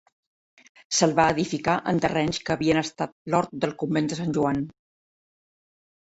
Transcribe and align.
Se'l 0.99 1.11
va 1.19 1.25
edificar 1.33 1.75
en 1.91 2.01
terrenys 2.05 2.39
que 2.47 2.55
havien 2.57 2.81
estat 2.83 3.15
l'hort 3.35 3.55
del 3.67 3.75
convent 3.85 4.11
de 4.15 4.19
sant 4.23 4.35
Joan. 4.41 4.65